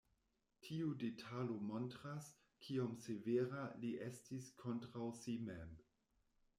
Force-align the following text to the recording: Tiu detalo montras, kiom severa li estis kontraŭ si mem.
Tiu 0.67 0.93
detalo 1.03 1.57
montras, 1.73 2.29
kiom 2.67 2.97
severa 3.05 3.69
li 3.85 3.95
estis 4.11 4.53
kontraŭ 4.67 5.07
si 5.23 5.41
mem. 5.51 5.81